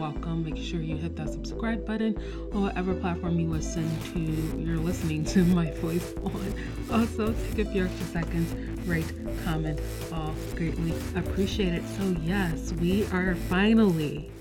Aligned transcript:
welcome. 0.00 0.42
Make 0.42 0.56
sure 0.56 0.80
you 0.80 0.96
hit 0.96 1.14
that 1.16 1.28
subscribe 1.28 1.84
button 1.84 2.16
on 2.54 2.62
whatever 2.62 2.94
platform 2.94 3.38
you 3.38 3.48
listen 3.48 3.86
to. 4.14 4.58
You're 4.58 4.78
listening 4.78 5.26
to 5.26 5.44
my 5.44 5.70
voice 5.72 6.14
on. 6.24 6.54
Also, 6.90 7.34
take 7.52 7.66
a 7.66 7.70
few 7.70 7.84
extra 7.84 8.06
seconds, 8.06 8.50
rate, 8.88 9.12
comment, 9.44 9.78
all 10.10 10.34
greatly 10.56 10.94
appreciate 11.16 11.74
it. 11.74 11.82
So, 11.98 12.16
yes, 12.22 12.72
we 12.72 13.04
are 13.08 13.34
finally, 13.50 14.32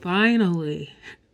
finally, 0.00 0.92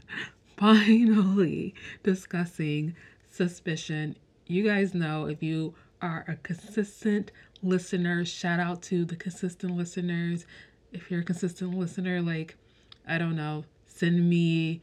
finally 0.59 1.75
discussing 2.03 2.95
suspicion. 3.31 4.17
You 4.49 4.65
guys 4.65 4.93
know 4.93 5.25
if 5.25 5.43
you 5.43 5.73
are 6.03 6.27
a 6.29 6.37
consistent 6.37 7.33
listener, 7.63 8.27
shout 8.27 8.61
out 8.61 8.83
to 8.83 9.07
the 9.07 9.17
consistent 9.17 9.75
listeners. 9.79 10.45
If 10.93 11.11
you're 11.11 11.21
a 11.21 11.25
consistent 11.25 11.73
listener, 11.73 12.21
like, 12.21 12.59
I 13.07 13.19
don't 13.19 13.37
know, 13.37 13.65
send 13.87 14.29
me 14.29 14.81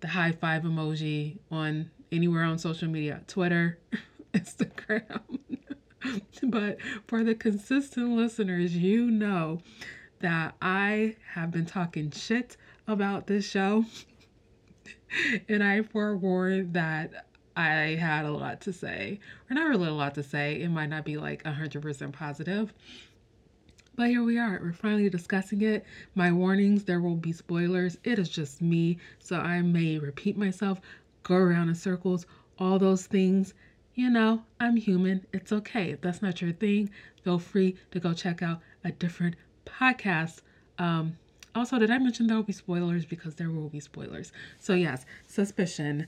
the 0.00 0.08
high 0.08 0.32
five 0.32 0.62
emoji 0.62 1.38
on 1.50 1.90
anywhere 2.12 2.44
on 2.44 2.58
social 2.58 2.88
media 2.88 3.22
Twitter, 3.26 3.78
Instagram. 4.34 5.38
but 6.42 6.78
for 7.06 7.24
the 7.24 7.34
consistent 7.34 8.10
listeners, 8.10 8.76
you 8.76 9.10
know 9.10 9.60
that 10.20 10.54
I 10.60 11.16
have 11.34 11.50
been 11.50 11.66
talking 11.66 12.10
shit 12.10 12.56
about 12.86 13.26
this 13.26 13.48
show. 13.48 13.84
and 15.48 15.62
I 15.62 15.82
forewarned 15.82 16.74
that 16.74 17.26
I 17.56 17.96
had 18.00 18.24
a 18.24 18.32
lot 18.32 18.60
to 18.62 18.72
say, 18.72 19.20
or 19.48 19.54
not 19.54 19.68
really 19.68 19.88
a 19.88 19.92
lot 19.92 20.14
to 20.16 20.22
say. 20.22 20.60
It 20.60 20.70
might 20.70 20.88
not 20.88 21.04
be 21.04 21.16
like 21.16 21.44
100% 21.44 22.12
positive. 22.12 22.72
But 23.96 24.08
here 24.08 24.24
we 24.24 24.38
are. 24.38 24.58
We're 24.60 24.72
finally 24.72 25.08
discussing 25.08 25.62
it. 25.62 25.84
My 26.14 26.32
warnings 26.32 26.84
there 26.84 27.00
will 27.00 27.16
be 27.16 27.32
spoilers. 27.32 27.96
It 28.02 28.18
is 28.18 28.28
just 28.28 28.60
me. 28.60 28.98
So 29.20 29.38
I 29.38 29.62
may 29.62 29.98
repeat 29.98 30.36
myself, 30.36 30.80
go 31.22 31.36
around 31.36 31.68
in 31.68 31.74
circles, 31.74 32.26
all 32.58 32.78
those 32.78 33.06
things. 33.06 33.54
You 33.94 34.10
know, 34.10 34.42
I'm 34.58 34.76
human. 34.76 35.24
It's 35.32 35.52
okay. 35.52 35.92
If 35.92 36.00
that's 36.00 36.22
not 36.22 36.42
your 36.42 36.52
thing, 36.52 36.90
feel 37.22 37.38
free 37.38 37.76
to 37.92 38.00
go 38.00 38.12
check 38.12 38.42
out 38.42 38.60
a 38.82 38.90
different 38.90 39.36
podcast. 39.64 40.40
Um, 40.78 41.16
also, 41.54 41.78
did 41.78 41.90
I 41.90 41.98
mention 41.98 42.26
there 42.26 42.36
will 42.36 42.42
be 42.42 42.52
spoilers? 42.52 43.04
Because 43.04 43.36
there 43.36 43.50
will 43.50 43.68
be 43.68 43.78
spoilers. 43.78 44.32
So, 44.58 44.74
yes, 44.74 45.06
Suspicion 45.28 46.06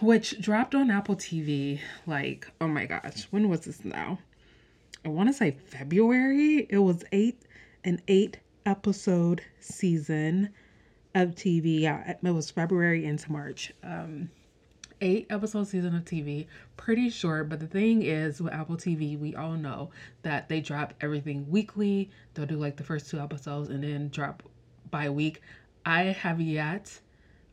which 0.00 0.40
dropped 0.40 0.74
on 0.74 0.90
Apple 0.90 1.16
TV 1.16 1.80
like, 2.06 2.48
oh 2.60 2.68
my 2.68 2.86
gosh, 2.86 3.26
when 3.30 3.48
was 3.48 3.62
this 3.62 3.84
now? 3.84 4.18
I 5.04 5.08
want 5.08 5.28
to 5.28 5.32
say 5.32 5.56
February. 5.66 6.66
It 6.70 6.78
was 6.78 7.04
eight 7.12 7.42
an 7.84 8.00
eight 8.08 8.38
episode 8.64 9.42
season 9.60 10.50
of 11.14 11.30
TV. 11.30 11.80
Yeah, 11.80 12.14
it 12.22 12.30
was 12.30 12.50
February 12.50 13.04
into 13.04 13.30
March. 13.32 13.72
Um, 13.82 14.30
eight 15.00 15.26
episode 15.30 15.66
season 15.66 15.96
of 15.96 16.04
TV, 16.04 16.46
pretty 16.76 17.10
short. 17.10 17.48
But 17.48 17.58
the 17.58 17.66
thing 17.66 18.02
is, 18.02 18.40
with 18.40 18.52
Apple 18.52 18.76
TV, 18.76 19.18
we 19.18 19.34
all 19.34 19.54
know 19.54 19.90
that 20.22 20.48
they 20.48 20.60
drop 20.60 20.94
everything 21.00 21.50
weekly. 21.50 22.10
They'll 22.34 22.46
do 22.46 22.56
like 22.56 22.76
the 22.76 22.84
first 22.84 23.10
two 23.10 23.18
episodes 23.18 23.68
and 23.70 23.82
then 23.82 24.08
drop 24.08 24.42
by 24.90 25.10
week. 25.10 25.40
I 25.84 26.02
have 26.04 26.40
yet 26.40 27.00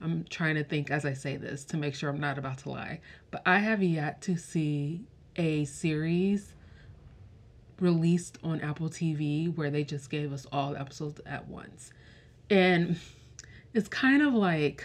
I'm 0.01 0.23
trying 0.29 0.55
to 0.55 0.63
think 0.63 0.91
as 0.91 1.05
I 1.05 1.13
say 1.13 1.37
this 1.37 1.65
to 1.65 1.77
make 1.77 1.95
sure 1.95 2.09
I'm 2.09 2.19
not 2.19 2.37
about 2.37 2.59
to 2.59 2.69
lie, 2.69 3.01
but 3.31 3.41
I 3.45 3.59
have 3.59 3.83
yet 3.83 4.21
to 4.21 4.37
see 4.37 5.01
a 5.35 5.65
series 5.65 6.53
released 7.81 8.37
on 8.43 8.61
Apple 8.61 8.89
TV 8.89 9.55
where 9.55 9.69
they 9.69 9.83
just 9.83 10.09
gave 10.09 10.33
us 10.33 10.45
all 10.51 10.75
episodes 10.75 11.21
at 11.25 11.47
once. 11.47 11.91
And 12.49 12.97
it's 13.73 13.87
kind 13.87 14.21
of 14.21 14.33
like 14.33 14.83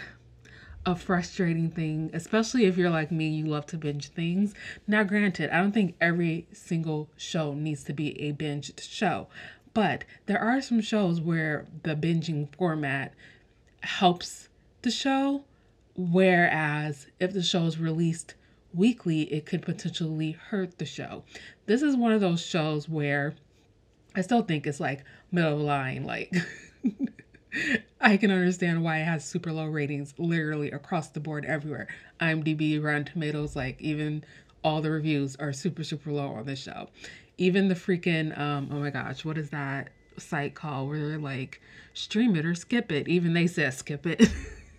a 0.87 0.95
frustrating 0.95 1.71
thing, 1.71 2.11
especially 2.13 2.67
if 2.67 2.77
you're 2.77 2.91
like 2.91 3.11
me, 3.11 3.29
you 3.29 3.47
love 3.47 3.67
to 3.67 3.79
binge 3.79 4.09
things. 4.09 4.55
Now, 4.87 5.03
granted, 5.03 5.51
I 5.51 5.61
don't 5.61 5.73
think 5.73 5.97
every 6.01 6.47
single 6.53 7.09
show 7.17 7.55
needs 7.55 7.85
to 7.85 7.93
be 7.93 8.21
a 8.21 8.33
binged 8.33 8.81
show, 8.81 9.29
but 9.73 10.05
there 10.27 10.41
are 10.41 10.61
some 10.61 10.81
shows 10.81 11.21
where 11.21 11.67
the 11.83 11.97
binging 11.97 12.55
format 12.57 13.15
helps 13.81 14.49
the 14.83 14.91
show. 14.91 15.45
Whereas 15.97 17.07
if 17.21 17.33
the 17.33 17.43
show 17.43 17.67
is 17.67 17.79
released 17.79 18.35
weekly, 18.75 19.23
it 19.33 19.47
could 19.47 19.63
potentially 19.63 20.33
hurt 20.33 20.79
the 20.79 20.85
show. 20.85 21.25
This 21.67 21.83
is 21.83 21.97
one 21.97 22.13
of 22.13 22.21
those 22.21 22.45
shows 22.45 22.89
where 22.89 23.35
I 24.15 24.21
still 24.21 24.43
think 24.43 24.67
it's 24.67 24.81
like 24.81 25.05
middle 25.31 25.55
of 25.55 25.59
the 25.59 25.65
line. 25.65 26.05
Like, 26.05 26.35
I 28.01 28.17
can 28.17 28.31
understand 28.31 28.83
why 28.83 28.99
it 28.99 29.05
has 29.05 29.25
super 29.25 29.53
low 29.53 29.67
ratings 29.67 30.15
literally 30.19 30.71
across 30.71 31.09
the 31.09 31.21
board 31.21 31.45
everywhere. 31.45 31.89
IMDb, 32.21 32.83
Rotten 32.83 33.05
Tomatoes, 33.05 33.57
like, 33.57 33.81
even 33.81 34.25
all 34.63 34.81
the 34.81 34.91
reviews 34.91 35.37
are 35.37 35.53
super, 35.53 35.85
super 35.85 36.11
low 36.11 36.29
on 36.29 36.47
this 36.47 36.63
show. 36.63 36.89
Even 37.39 37.69
the 37.69 37.75
freaking, 37.75 38.37
um, 38.39 38.69
oh 38.73 38.77
my 38.77 38.91
gosh, 38.91 39.25
what 39.25 39.37
is 39.37 39.51
that 39.51 39.91
site 40.17 40.55
called 40.55 40.89
where 40.89 41.09
they're 41.09 41.19
like, 41.19 41.61
stream 41.93 42.37
it 42.37 42.47
or 42.47 42.55
skip 42.55 42.91
it? 42.91 43.09
Even 43.09 43.35
they 43.35 43.47
said 43.47 43.75
skip 43.75 44.07
it. 44.07 44.29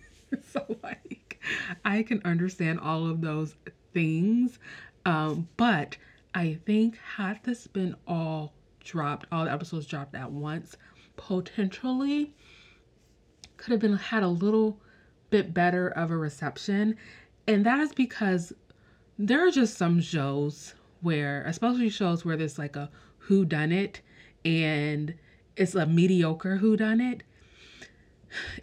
so 0.52 0.76
like 0.82 1.40
I 1.84 2.02
can 2.02 2.20
understand 2.24 2.80
all 2.80 3.06
of 3.06 3.20
those 3.20 3.54
things. 3.96 4.58
Um, 5.06 5.48
but 5.56 5.96
I 6.34 6.58
think 6.66 6.98
had 6.98 7.42
this 7.44 7.66
been 7.66 7.96
all 8.06 8.52
dropped, 8.84 9.24
all 9.32 9.46
the 9.46 9.52
episodes 9.52 9.86
dropped 9.86 10.14
at 10.14 10.30
once, 10.30 10.76
potentially 11.16 12.34
could 13.56 13.70
have 13.70 13.80
been 13.80 13.96
had 13.96 14.22
a 14.22 14.28
little 14.28 14.78
bit 15.30 15.54
better 15.54 15.88
of 15.88 16.10
a 16.10 16.16
reception. 16.16 16.94
And 17.48 17.64
that 17.64 17.80
is 17.80 17.94
because 17.94 18.52
there 19.18 19.46
are 19.46 19.50
just 19.50 19.78
some 19.78 20.02
shows 20.02 20.74
where, 21.00 21.42
especially 21.46 21.88
shows 21.88 22.22
where 22.22 22.36
there's 22.36 22.58
like 22.58 22.76
a 22.76 22.90
who 23.16 23.46
done 23.46 23.72
it 23.72 24.02
and 24.44 25.14
it's 25.56 25.74
a 25.74 25.86
mediocre 25.86 26.56
who 26.56 26.76
done 26.76 27.00
it 27.00 27.22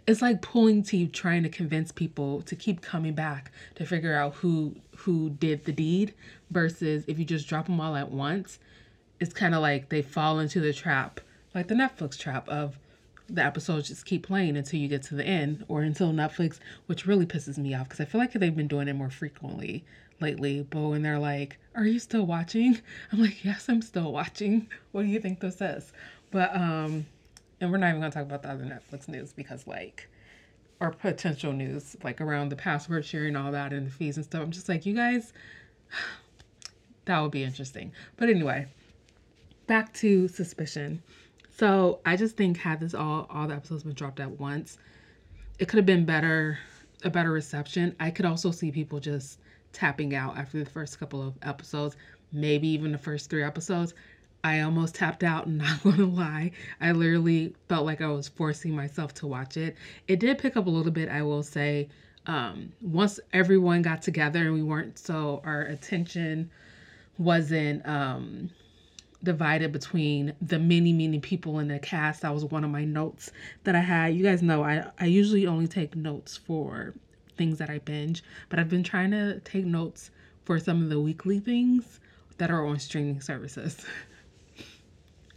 it's 0.06 0.22
like 0.22 0.42
pulling 0.42 0.82
teeth 0.82 1.12
trying 1.12 1.42
to 1.42 1.48
convince 1.48 1.92
people 1.92 2.42
to 2.42 2.56
keep 2.56 2.80
coming 2.80 3.14
back 3.14 3.50
to 3.74 3.84
figure 3.84 4.14
out 4.14 4.34
who 4.34 4.74
who 4.96 5.30
did 5.30 5.64
the 5.64 5.72
deed 5.72 6.14
versus 6.50 7.04
if 7.06 7.18
you 7.18 7.24
just 7.24 7.48
drop 7.48 7.66
them 7.66 7.80
all 7.80 7.96
at 7.96 8.10
once 8.10 8.58
it's 9.20 9.32
kind 9.32 9.54
of 9.54 9.62
like 9.62 9.88
they 9.88 10.02
fall 10.02 10.38
into 10.38 10.60
the 10.60 10.72
trap 10.72 11.20
like 11.54 11.68
the 11.68 11.74
netflix 11.74 12.18
trap 12.18 12.48
of 12.48 12.78
the 13.28 13.42
episodes 13.42 13.88
just 13.88 14.04
keep 14.04 14.26
playing 14.26 14.56
until 14.56 14.78
you 14.78 14.86
get 14.86 15.02
to 15.02 15.14
the 15.14 15.24
end 15.24 15.64
or 15.68 15.82
until 15.82 16.12
netflix 16.12 16.58
which 16.86 17.06
really 17.06 17.24
pisses 17.24 17.56
me 17.56 17.74
off 17.74 17.84
because 17.84 18.00
i 18.00 18.04
feel 18.04 18.20
like 18.20 18.32
they've 18.32 18.56
been 18.56 18.68
doing 18.68 18.88
it 18.88 18.92
more 18.92 19.10
frequently 19.10 19.82
lately 20.20 20.66
but 20.70 20.80
when 20.80 21.02
they're 21.02 21.18
like 21.18 21.58
are 21.74 21.86
you 21.86 21.98
still 21.98 22.24
watching? 22.24 22.80
I'm 23.12 23.20
like 23.20 23.44
yes 23.44 23.68
i'm 23.68 23.82
still 23.82 24.12
watching. 24.12 24.68
What 24.92 25.02
do 25.02 25.08
you 25.08 25.20
think 25.20 25.40
this 25.40 25.60
is? 25.60 25.92
But 26.30 26.54
um 26.54 27.06
and 27.64 27.72
we're 27.72 27.78
not 27.78 27.88
even 27.88 28.00
gonna 28.00 28.12
talk 28.12 28.22
about 28.22 28.42
the 28.42 28.50
other 28.50 28.64
Netflix 28.64 29.08
news 29.08 29.32
because 29.32 29.66
like 29.66 30.08
or 30.80 30.90
potential 30.90 31.52
news 31.52 31.96
like 32.04 32.20
around 32.20 32.50
the 32.50 32.56
password 32.56 33.04
sharing 33.04 33.36
all 33.36 33.50
that 33.52 33.72
and 33.72 33.86
the 33.86 33.90
fees 33.90 34.16
and 34.16 34.24
stuff. 34.24 34.42
I'm 34.42 34.50
just 34.50 34.68
like, 34.68 34.84
you 34.84 34.94
guys, 34.94 35.32
that 37.06 37.20
would 37.20 37.30
be 37.30 37.42
interesting. 37.42 37.92
But 38.16 38.28
anyway, 38.28 38.66
back 39.66 39.94
to 39.94 40.28
suspicion. 40.28 41.02
So 41.56 42.00
I 42.04 42.16
just 42.16 42.36
think 42.36 42.58
had 42.58 42.80
this 42.80 42.94
all 42.94 43.26
all 43.30 43.48
the 43.48 43.54
episodes 43.54 43.82
been 43.82 43.94
dropped 43.94 44.20
at 44.20 44.38
once, 44.38 44.76
it 45.58 45.66
could 45.66 45.78
have 45.78 45.86
been 45.86 46.04
better, 46.04 46.58
a 47.02 47.10
better 47.10 47.30
reception. 47.30 47.96
I 47.98 48.10
could 48.10 48.26
also 48.26 48.50
see 48.50 48.70
people 48.70 49.00
just 49.00 49.38
tapping 49.72 50.14
out 50.14 50.36
after 50.36 50.58
the 50.58 50.68
first 50.68 51.00
couple 51.00 51.26
of 51.26 51.34
episodes, 51.42 51.96
maybe 52.30 52.68
even 52.68 52.92
the 52.92 52.98
first 52.98 53.30
three 53.30 53.42
episodes. 53.42 53.94
I 54.44 54.60
almost 54.60 54.94
tapped 54.94 55.24
out, 55.24 55.48
not 55.48 55.82
gonna 55.82 56.04
lie. 56.04 56.52
I 56.80 56.92
literally 56.92 57.54
felt 57.68 57.86
like 57.86 58.02
I 58.02 58.08
was 58.08 58.28
forcing 58.28 58.76
myself 58.76 59.14
to 59.14 59.26
watch 59.26 59.56
it. 59.56 59.74
It 60.06 60.20
did 60.20 60.38
pick 60.38 60.56
up 60.56 60.66
a 60.66 60.70
little 60.70 60.92
bit, 60.92 61.08
I 61.08 61.22
will 61.22 61.42
say. 61.42 61.88
Um, 62.26 62.72
once 62.82 63.18
everyone 63.32 63.82
got 63.82 64.02
together 64.02 64.40
and 64.40 64.54
we 64.54 64.62
weren't 64.62 64.98
so, 64.98 65.40
our 65.44 65.62
attention 65.62 66.50
wasn't 67.18 67.86
um, 67.88 68.50
divided 69.22 69.72
between 69.72 70.34
the 70.42 70.58
many, 70.58 70.92
many 70.92 71.20
people 71.20 71.58
in 71.58 71.68
the 71.68 71.78
cast. 71.78 72.22
That 72.22 72.34
was 72.34 72.44
one 72.44 72.64
of 72.64 72.70
my 72.70 72.84
notes 72.84 73.30
that 73.64 73.74
I 73.74 73.80
had. 73.80 74.14
You 74.14 74.22
guys 74.22 74.42
know 74.42 74.62
I, 74.62 74.90
I 75.00 75.06
usually 75.06 75.46
only 75.46 75.68
take 75.68 75.96
notes 75.96 76.36
for 76.36 76.94
things 77.36 77.58
that 77.58 77.70
I 77.70 77.78
binge, 77.78 78.22
but 78.50 78.58
I've 78.58 78.68
been 78.68 78.84
trying 78.84 79.10
to 79.12 79.40
take 79.40 79.64
notes 79.64 80.10
for 80.44 80.58
some 80.58 80.82
of 80.82 80.90
the 80.90 81.00
weekly 81.00 81.40
things 81.40 81.98
that 82.36 82.50
are 82.50 82.66
on 82.66 82.78
streaming 82.78 83.20
services. 83.22 83.84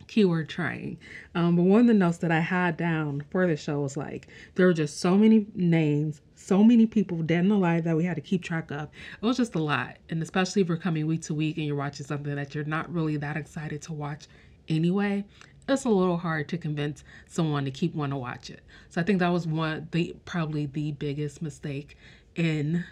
keyword 0.07 0.50
trying. 0.50 0.98
Um, 1.36 1.56
but 1.56 1.63
one 1.63 1.81
of 1.81 1.88
the 1.88 1.94
notes 1.94 2.18
that 2.19 2.31
I 2.31 2.39
had 2.39 2.77
down 2.77 3.24
for 3.30 3.45
the 3.45 3.56
show 3.56 3.81
was 3.81 3.98
like 3.98 4.27
there 4.56 4.65
were 4.65 4.74
just 4.74 5.00
so 5.00 5.18
many 5.18 5.48
names, 5.54 6.21
so 6.36 6.63
many 6.63 6.86
people 6.86 7.21
dead 7.24 7.44
and 7.44 7.51
alive 7.51 7.83
that 7.83 7.98
we 7.98 8.06
had 8.06 8.15
to 8.15 8.21
keep 8.21 8.44
track 8.44 8.71
of. 8.71 8.89
It 9.21 9.25
was 9.25 9.38
just 9.38 9.56
a 9.56 9.59
lot, 9.62 9.98
and 10.09 10.21
especially 10.21 10.62
if 10.62 10.68
you're 10.68 10.77
coming 10.77 11.06
week 11.07 11.21
to 11.24 11.33
week 11.33 11.57
and 11.57 11.65
you're 11.65 11.75
watching 11.75 12.06
something 12.06 12.36
that 12.36 12.56
you're 12.56 12.63
not 12.63 12.92
really 12.92 13.18
that 13.18 13.38
excited 13.38 13.81
to 13.83 13.94
watch 13.94 14.27
anyway. 14.68 15.24
it's 15.68 15.86
a 15.86 15.89
little 15.89 16.18
hard 16.18 16.48
to 16.50 16.57
convince 16.57 17.03
someone 17.27 17.65
to 17.65 17.71
keep 17.71 17.94
wanting 17.94 18.12
to 18.12 18.18
watch 18.18 18.50
it. 18.50 18.62
So 18.89 19.01
I 19.01 19.03
think 19.03 19.19
that 19.19 19.30
was 19.30 19.45
one 19.45 19.89
the 19.92 20.15
probably 20.25 20.65
the 20.65 20.94
biggest 20.94 21.42
mistake 21.42 21.98
in 22.36 22.86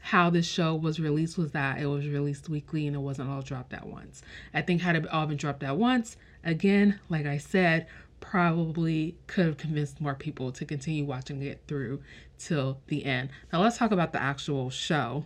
how 0.00 0.30
this 0.30 0.46
show 0.46 0.74
was 0.74 0.98
released 0.98 1.36
was 1.36 1.52
that 1.52 1.78
it 1.78 1.86
was 1.86 2.06
released 2.06 2.48
weekly 2.48 2.86
and 2.86 2.96
it 2.96 3.00
wasn't 3.00 3.28
all 3.28 3.42
dropped 3.42 3.72
at 3.72 3.86
once. 3.86 4.22
I 4.54 4.62
think 4.62 4.80
had 4.80 4.96
it 4.96 5.06
all 5.08 5.26
been 5.26 5.36
dropped 5.36 5.62
at 5.62 5.76
once, 5.76 6.16
again, 6.44 7.00
like 7.08 7.26
I 7.26 7.38
said, 7.38 7.86
probably 8.20 9.16
could 9.26 9.46
have 9.46 9.56
convinced 9.56 10.00
more 10.00 10.14
people 10.14 10.52
to 10.52 10.64
continue 10.64 11.04
watching 11.04 11.42
it 11.42 11.62
through 11.66 12.02
till 12.38 12.78
the 12.86 13.04
end. 13.04 13.30
Now 13.52 13.62
let's 13.62 13.78
talk 13.78 13.90
about 13.90 14.12
the 14.12 14.22
actual 14.22 14.70
show, 14.70 15.24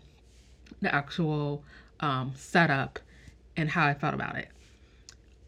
the 0.81 0.95
actual 0.95 1.63
um, 2.01 2.33
setup, 2.37 2.99
and 3.57 3.71
how 3.71 3.87
I 3.87 3.95
felt 3.95 4.15
about 4.15 4.37
it. 4.37 4.49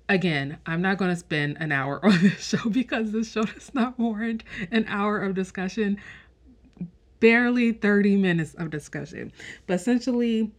Again, 0.08 0.58
I'm 0.66 0.82
not 0.82 0.98
going 0.98 1.10
to 1.10 1.16
spend 1.16 1.56
an 1.58 1.72
hour 1.72 1.98
on 2.04 2.20
this 2.22 2.46
show 2.46 2.68
because 2.68 3.12
this 3.12 3.30
show 3.30 3.42
does 3.44 3.74
not 3.74 3.98
warrant 3.98 4.44
an 4.70 4.84
hour 4.88 5.18
of 5.18 5.34
discussion 5.34 5.98
barely 7.20 7.72
30 7.72 8.16
minutes 8.16 8.54
of 8.54 8.70
discussion. 8.70 9.32
But 9.66 9.74
essentially, 9.74 10.52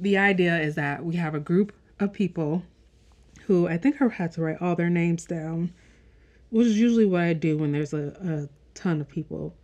the 0.00 0.18
idea 0.18 0.58
is 0.58 0.74
that 0.76 1.04
we 1.04 1.16
have 1.16 1.34
a 1.34 1.40
group 1.40 1.72
of 2.00 2.12
people 2.12 2.62
who 3.46 3.68
I 3.68 3.78
think 3.78 4.00
I 4.00 4.08
had 4.08 4.32
to 4.32 4.42
write 4.42 4.60
all 4.60 4.76
their 4.76 4.90
names 4.90 5.24
down, 5.24 5.72
which 6.50 6.66
is 6.66 6.78
usually 6.78 7.06
what 7.06 7.22
I 7.22 7.32
do 7.32 7.58
when 7.58 7.72
there's 7.72 7.92
a, 7.92 8.08
a 8.22 8.48
ton 8.74 9.00
of 9.00 9.08
people. 9.08 9.54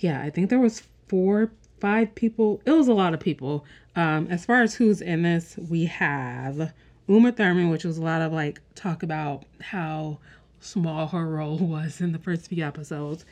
Yeah, 0.00 0.22
I 0.22 0.30
think 0.30 0.50
there 0.50 0.58
was 0.58 0.82
four, 1.08 1.50
five 1.80 2.14
people. 2.14 2.60
It 2.64 2.72
was 2.72 2.88
a 2.88 2.94
lot 2.94 3.14
of 3.14 3.20
people. 3.20 3.64
Um, 3.96 4.26
as 4.28 4.44
far 4.44 4.62
as 4.62 4.74
who's 4.74 5.00
in 5.00 5.22
this, 5.22 5.56
we 5.68 5.86
have 5.86 6.72
Uma 7.06 7.32
Thurman, 7.32 7.68
which 7.68 7.84
was 7.84 7.98
a 7.98 8.02
lot 8.02 8.22
of 8.22 8.32
like 8.32 8.60
talk 8.74 9.02
about 9.02 9.44
how 9.60 10.18
small 10.60 11.06
her 11.08 11.26
role 11.26 11.58
was 11.60 12.00
in 12.00 12.12
the 12.12 12.18
first 12.18 12.48
few 12.48 12.64
episodes 12.64 13.24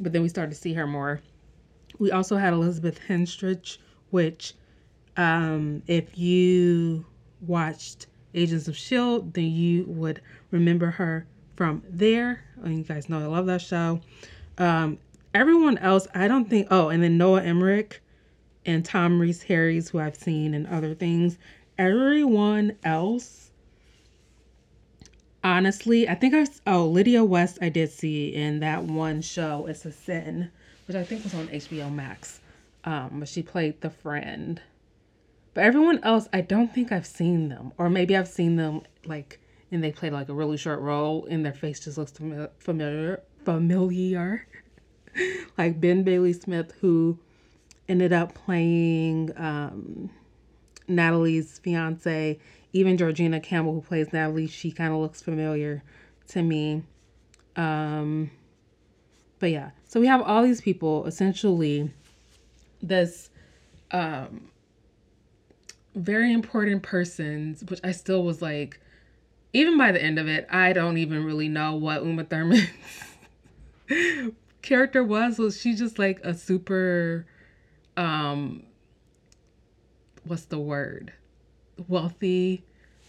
but 0.00 0.12
then 0.12 0.22
we 0.22 0.28
started 0.28 0.50
to 0.50 0.60
see 0.60 0.72
her 0.74 0.86
more. 0.86 1.20
We 1.98 2.10
also 2.10 2.36
had 2.36 2.52
Elizabeth 2.52 2.98
Henstridge, 3.06 3.78
which, 4.10 4.54
um, 5.16 5.82
if 5.86 6.16
you 6.18 7.04
watched 7.46 8.06
Agents 8.34 8.68
of 8.68 8.74
S.H.I.E.L.D., 8.74 9.30
then 9.32 9.50
you 9.50 9.84
would 9.88 10.20
remember 10.50 10.90
her 10.90 11.26
from 11.56 11.82
there. 11.88 12.44
And 12.62 12.78
you 12.78 12.84
guys 12.84 13.08
know 13.08 13.20
I 13.20 13.26
love 13.26 13.46
that 13.46 13.60
show. 13.60 14.00
Um, 14.58 14.98
everyone 15.34 15.78
else, 15.78 16.06
I 16.14 16.28
don't 16.28 16.48
think, 16.48 16.68
oh, 16.70 16.88
and 16.88 17.02
then 17.02 17.18
Noah 17.18 17.42
Emmerich 17.42 18.02
and 18.66 18.84
Tom 18.84 19.20
Rhys 19.20 19.42
Harries, 19.42 19.88
who 19.88 19.98
I've 19.98 20.16
seen 20.16 20.54
in 20.54 20.66
other 20.66 20.94
things. 20.94 21.38
Everyone 21.78 22.76
else 22.84 23.50
honestly, 25.42 26.08
I 26.08 26.14
think 26.14 26.34
I 26.34 26.46
oh 26.66 26.86
Lydia 26.86 27.24
West 27.24 27.58
I 27.60 27.68
did 27.68 27.90
see 27.90 28.34
in 28.34 28.60
that 28.60 28.84
one 28.84 29.22
show. 29.22 29.66
It's 29.66 29.84
a 29.84 29.92
Sin, 29.92 30.50
which 30.86 30.96
I 30.96 31.04
think 31.04 31.24
was 31.24 31.34
on 31.34 31.48
HBO 31.48 31.92
Max. 31.92 32.40
Um, 32.84 33.20
but 33.20 33.28
she 33.28 33.42
played 33.42 33.80
the 33.80 33.90
friend. 33.90 34.60
But 35.54 35.64
everyone 35.64 36.00
else, 36.02 36.28
I 36.32 36.40
don't 36.40 36.72
think 36.72 36.92
I've 36.92 37.06
seen 37.06 37.48
them, 37.48 37.72
or 37.76 37.90
maybe 37.90 38.16
I've 38.16 38.28
seen 38.28 38.56
them 38.56 38.82
like, 39.04 39.40
and 39.72 39.82
they 39.82 39.90
played 39.90 40.12
like 40.12 40.28
a 40.28 40.34
really 40.34 40.56
short 40.56 40.80
role, 40.80 41.26
and 41.26 41.44
their 41.44 41.52
face 41.52 41.80
just 41.80 41.98
looks 41.98 42.12
familiar, 42.12 43.20
familiar. 43.38 44.46
like 45.58 45.80
Ben 45.80 46.02
Bailey 46.02 46.32
Smith, 46.32 46.72
who 46.80 47.18
ended 47.88 48.12
up 48.12 48.34
playing 48.34 49.32
um, 49.36 50.10
Natalie's 50.86 51.58
fiance 51.58 52.38
even 52.72 52.96
Georgina 52.96 53.40
Campbell, 53.40 53.74
who 53.74 53.80
plays 53.80 54.12
Natalie, 54.12 54.46
she 54.46 54.70
kind 54.70 54.92
of 54.92 55.00
looks 55.00 55.20
familiar 55.20 55.82
to 56.28 56.42
me. 56.42 56.82
Um, 57.56 58.30
but 59.38 59.50
yeah, 59.50 59.70
so 59.88 60.00
we 60.00 60.06
have 60.06 60.22
all 60.22 60.42
these 60.42 60.60
people 60.60 61.06
essentially 61.06 61.92
this 62.82 63.30
um, 63.90 64.49
very 66.00 66.32
important 66.32 66.82
persons, 66.82 67.64
which 67.64 67.80
I 67.84 67.92
still 67.92 68.22
was 68.24 68.40
like, 68.42 68.80
even 69.52 69.76
by 69.76 69.92
the 69.92 70.02
end 70.02 70.18
of 70.18 70.28
it, 70.28 70.46
I 70.50 70.72
don't 70.72 70.98
even 70.98 71.24
really 71.24 71.48
know 71.48 71.74
what 71.74 72.04
Uma 72.04 72.24
Thurman's 72.24 72.68
character 74.62 75.02
was. 75.02 75.38
Was 75.38 75.60
she 75.60 75.74
just 75.74 75.98
like 75.98 76.20
a 76.22 76.34
super, 76.34 77.26
um, 77.96 78.62
what's 80.24 80.44
the 80.44 80.58
word? 80.58 81.12
wealthy 81.88 82.62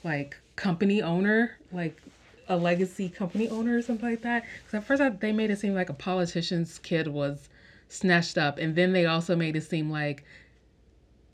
like 0.04 0.38
company 0.56 1.02
owner, 1.02 1.58
like 1.72 2.02
a 2.48 2.58
legacy 2.58 3.10
company 3.10 3.50
owner 3.50 3.78
or 3.78 3.82
something 3.82 4.10
like 4.10 4.22
that. 4.22 4.44
Because 4.60 4.76
at 4.76 4.84
first 4.84 5.02
I, 5.02 5.10
they 5.10 5.32
made 5.32 5.52
it 5.52 5.60
seem 5.60 5.74
like 5.74 5.90
a 5.90 5.94
politician's 5.94 6.80
kid 6.80 7.08
was 7.08 7.50
snatched 7.90 8.38
up, 8.38 8.58
and 8.58 8.76
then 8.76 8.94
they 8.94 9.06
also 9.06 9.36
made 9.36 9.56
it 9.56 9.64
seem 9.64 9.90
like 9.90 10.24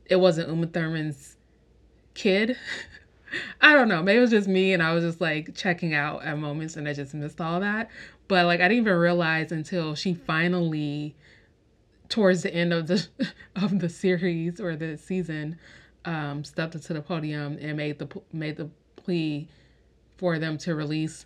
it 0.05 0.17
wasn't 0.17 0.49
Uma 0.49 0.67
Thurman's 0.67 1.36
kid. 2.17 2.57
I 3.61 3.73
don't 3.73 3.87
know. 3.87 4.01
Maybe 4.01 4.17
it 4.17 4.21
was 4.21 4.31
just 4.31 4.47
me, 4.47 4.73
and 4.73 4.81
I 4.81 4.93
was 4.93 5.03
just 5.03 5.21
like 5.21 5.55
checking 5.55 5.93
out 5.93 6.23
at 6.23 6.37
moments, 6.37 6.75
and 6.75 6.87
I 6.87 6.93
just 6.93 7.13
missed 7.13 7.39
all 7.39 7.59
that. 7.59 7.89
But 8.27 8.45
like 8.45 8.59
I 8.59 8.67
didn't 8.67 8.83
even 8.83 8.97
realize 8.97 9.51
until 9.51 9.95
she 9.95 10.13
finally, 10.13 11.15
towards 12.09 12.43
the 12.43 12.53
end 12.53 12.73
of 12.73 12.87
the 12.87 13.07
of 13.55 13.79
the 13.79 13.89
series 13.89 14.59
or 14.59 14.75
the 14.75 14.97
season, 14.97 15.57
um, 16.05 16.43
stepped 16.43 16.75
into 16.75 16.93
the 16.93 17.01
podium 17.01 17.57
and 17.61 17.77
made 17.77 17.99
the 17.99 18.07
made 18.33 18.57
the 18.57 18.69
plea 18.95 19.47
for 20.17 20.39
them 20.39 20.57
to 20.57 20.73
release 20.73 21.25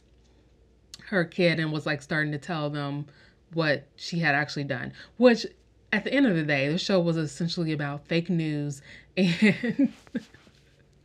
her 1.08 1.24
kid 1.24 1.60
and 1.60 1.72
was 1.72 1.86
like 1.86 2.02
starting 2.02 2.32
to 2.32 2.38
tell 2.38 2.70
them 2.70 3.06
what 3.54 3.88
she 3.96 4.20
had 4.20 4.36
actually 4.36 4.64
done. 4.64 4.94
Which, 5.18 5.46
at 5.94 6.04
the 6.04 6.14
end 6.14 6.26
of 6.26 6.36
the 6.36 6.44
day, 6.44 6.70
the 6.70 6.78
show 6.78 7.00
was 7.00 7.18
essentially 7.18 7.74
about 7.74 8.08
fake 8.08 8.30
news 8.30 8.82
and 9.16 9.94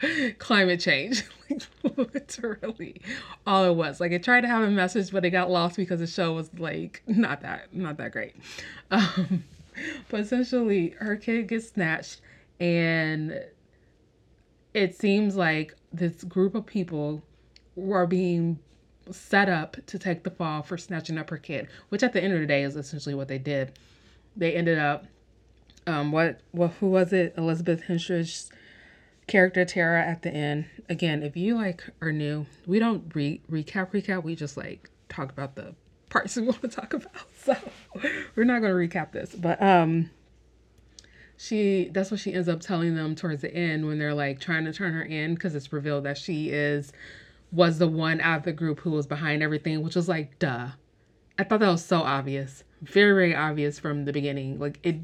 climate 0.39 0.81
change. 0.81 1.25
literally, 1.97 3.01
all 3.47 3.65
it 3.65 3.75
was. 3.75 4.01
Like 4.01 4.13
it 4.13 4.23
tried 4.23 4.43
to 4.43 4.49
have 4.49 4.63
a 4.63 4.71
message, 4.71 5.11
but 5.11 5.25
it 5.25 5.31
got 5.31 5.51
lost 5.51 5.77
because 5.77 6.01
the 6.01 6.07
show 6.07 6.33
was 6.33 6.51
like 6.59 7.03
not 7.07 7.43
that 7.43 7.75
not 7.75 7.97
that 7.99 8.13
great. 8.13 8.35
Um, 8.89 9.43
but 10.09 10.21
essentially, 10.21 10.95
her 11.01 11.17
kid 11.17 11.49
gets 11.49 11.71
snatched 11.71 12.21
and 12.61 13.45
it 14.73 14.95
seems 14.95 15.37
like 15.37 15.75
this 15.93 16.23
group 16.25 16.55
of 16.55 16.67
people 16.67 17.23
were 17.75 18.07
being 18.07 18.59
set 19.11 19.49
up 19.49 19.76
to 19.87 19.99
take 19.99 20.23
the 20.23 20.31
fall 20.31 20.62
for 20.62 20.76
snatching 20.76 21.19
up 21.19 21.31
her 21.31 21.38
kid, 21.38 21.69
which 21.88 22.03
at 22.03 22.12
the 22.12 22.23
end 22.23 22.35
of 22.35 22.41
the 22.41 22.47
day 22.47 22.62
is 22.62 22.76
essentially 22.76 23.15
what 23.15 23.29
they 23.29 23.38
did. 23.38 23.73
They 24.37 24.55
ended 24.55 24.79
up, 24.79 25.07
um, 25.87 26.12
what, 26.12 26.41
what, 26.53 26.73
who 26.81 26.91
was 26.91 27.12
it? 27.12 27.35
Elizabeth 27.37 27.83
Henstridge's 27.85 28.50
character 29.26 29.64
Tara 29.64 30.02
at 30.02 30.23
the 30.23 30.30
end. 30.30 30.66
Again, 30.88 31.23
if 31.23 31.37
you 31.37 31.54
like 31.56 31.85
are 32.00 32.12
new, 32.12 32.47
we 32.66 32.78
don't 32.78 33.14
re- 33.14 33.40
recap 33.50 33.90
recap. 33.92 34.23
We 34.23 34.37
just 34.37 34.56
like 34.56 34.90
talk 35.09 35.30
about 35.30 35.54
the 35.54 35.75
parts 36.11 36.37
we 36.37 36.42
want 36.47 36.62
to 36.62 36.68
talk 36.68 36.92
about. 36.95 37.12
So 37.42 37.56
we're 38.35 38.45
not 38.45 38.61
going 38.61 38.73
to 38.73 38.99
recap 38.99 39.12
this, 39.12 39.35
but 39.35 39.62
um, 39.62 40.11
she 41.37 41.90
that's 41.92 42.11
what 42.11 42.21
she 42.21 42.33
ends 42.33 42.49
up 42.49 42.61
telling 42.61 42.95
them 42.95 43.14
towards 43.14 43.42
the 43.42 43.54
end 43.54 43.87
when 43.87 43.99
they're 43.99 44.14
like 44.14 44.40
trying 44.40 44.64
to 44.64 44.73
turn 44.73 44.92
her 44.95 45.02
in 45.02 45.35
because 45.35 45.54
it's 45.54 45.73
revealed 45.73 46.04
that 46.04 46.16
she 46.16 46.50
is 46.50 46.92
was 47.52 47.78
the 47.78 47.88
one 47.88 48.21
out 48.21 48.38
of 48.38 48.45
the 48.45 48.52
group 48.52 48.80
who 48.80 48.90
was 48.90 49.06
behind 49.06 49.42
everything 49.42 49.83
which 49.83 49.95
was 49.95 50.09
like 50.09 50.38
duh 50.38 50.68
i 51.38 51.45
thought 51.45 51.61
that 51.61 51.68
was 51.68 51.85
so 51.85 52.00
obvious 52.00 52.64
very 52.83 53.12
very 53.12 53.35
obvious 53.35 53.78
from 53.78 54.04
the 54.04 54.12
beginning 54.12 54.59
like 54.59 54.78
it 54.83 54.97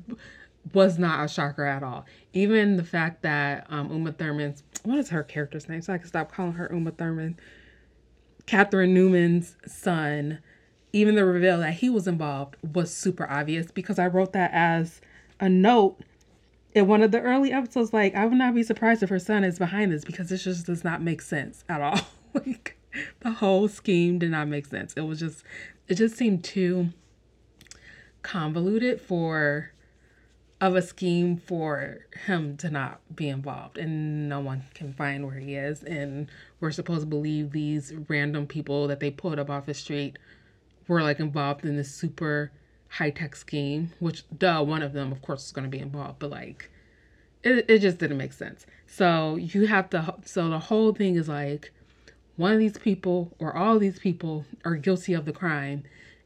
was 0.73 0.99
not 0.99 1.25
a 1.25 1.29
shocker 1.29 1.65
at 1.65 1.83
all 1.83 2.05
even 2.33 2.77
the 2.77 2.85
fact 2.85 3.23
that 3.23 3.67
um 3.69 3.91
uma 3.91 4.13
thurman's 4.13 4.63
what 4.85 4.99
is 4.99 5.11
her 5.11 5.23
character's 5.23 5.69
name 5.69 5.83
so 5.83 5.93
i 5.93 5.99
can 5.99 6.07
stop 6.07 6.31
calling 6.31 6.53
her 6.53 6.71
uma 6.73 6.91
thurman 6.91 7.37
catherine 8.47 8.95
newman's 8.95 9.57
son 9.67 10.39
even 10.93 11.15
the 11.15 11.25
reveal 11.25 11.59
that 11.59 11.75
he 11.75 11.89
was 11.89 12.07
involved 12.07 12.57
was 12.75 12.95
super 12.95 13.29
obvious 13.29 13.71
because 13.73 13.99
i 13.99 14.07
wrote 14.07 14.33
that 14.33 14.51
as 14.53 15.01
a 15.41 15.49
note 15.49 15.99
in 16.75 16.87
one 16.87 17.03
of 17.03 17.11
the 17.11 17.21
early 17.21 17.53
episodes, 17.53 17.93
like, 17.93 18.15
I 18.15 18.25
would 18.25 18.39
not 18.39 18.55
be 18.55 18.63
surprised 18.63 19.03
if 19.03 19.11
her 19.11 19.19
son 19.19 19.45
is 19.45 19.59
behind 19.59 19.93
this 19.93 20.05
because 20.05 20.29
this 20.29 20.45
just 20.45 20.67
does 20.67 20.85
not 20.85 21.03
make 21.03 21.21
sense 21.21 21.65
at 21.69 21.81
all. 21.81 22.01
like, 22.35 22.79
the 23.21 23.33
whole 23.33 23.69
scheme 23.69 24.19
did 24.19 24.31
not 24.31 24.49
make 24.49 24.67
sense. 24.67 24.95
It 24.95 25.03
was 25.03 25.21
just, 25.21 25.45
it 25.89 25.97
just 25.97 26.17
seemed 26.17 26.45
too 26.45 26.89
convoluted 28.23 29.01
for 29.01 29.72
of 30.63 30.77
a 30.77 30.81
scheme 30.81 31.37
for 31.37 31.99
him 32.25 32.57
to 32.57 32.71
not 32.71 33.01
be 33.17 33.29
involved 33.29 33.77
and 33.77 34.29
no 34.29 34.39
one 34.39 34.63
can 34.75 34.93
find 34.93 35.27
where 35.27 35.35
he 35.35 35.57
is 35.57 35.83
and 35.83 36.29
we're 36.61 36.71
supposed 36.71 37.01
to 37.01 37.07
believe 37.07 37.51
these 37.51 37.93
random 38.09 38.47
people 38.47 38.87
that 38.87 39.01
they 39.01 39.11
pulled 39.11 39.41
up 39.41 39.51
off 39.51 39.67
the 39.67 39.75
street 39.75 40.17
were 40.87 41.03
like 41.03 41.19
involved 41.19 41.65
in 41.65 41.77
this 41.77 41.93
super 41.93 42.53
high 42.89 43.11
tech 43.11 43.35
scheme, 43.35 43.91
which 43.99 44.23
duh, 44.39 44.63
one 44.63 44.83
of 44.83 44.93
them 44.93 45.11
of 45.11 45.21
course 45.21 45.47
is 45.47 45.53
going 45.53 45.65
to 45.65 45.77
be 45.77 45.83
involved, 45.83 46.21
but 46.21 46.31
like 46.31 46.71
it, 47.43 47.69
it 47.69 47.79
just 47.81 47.99
didn't 47.99 48.19
make 48.19 48.33
sense. 48.33 48.65
So 48.87 49.35
you 49.35 49.67
have 49.67 49.91
to 49.91 50.15
so 50.25 50.49
the 50.49 50.61
whole 50.61 50.95
thing 50.95 51.17
is 51.17 51.29
like 51.29 51.73
one 52.37 52.53
of 52.53 52.61
these 52.61 52.79
people 52.79 53.35
or 53.41 53.57
all 53.57 53.81
these 53.81 53.99
people 53.99 54.45
are 54.65 54.77
guilty 54.77 55.13
of 55.13 55.25
the 55.25 55.33
crime, 55.33 55.83